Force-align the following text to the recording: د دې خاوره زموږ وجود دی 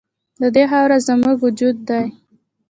د 0.41 0.43
دې 0.55 0.63
خاوره 0.71 0.97
زموږ 1.07 1.35
وجود 1.45 1.77
دی 1.89 2.05